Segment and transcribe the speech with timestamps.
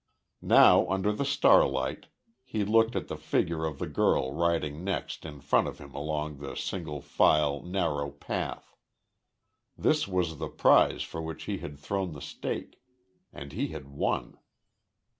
[0.41, 2.07] Now, under the starlight,
[2.43, 6.37] he looked at the figure of the girl riding next in front of him along
[6.39, 8.75] the single file, narrow path.
[9.77, 12.81] This was the prize for which he had thrown the stake
[13.31, 14.39] and he had won.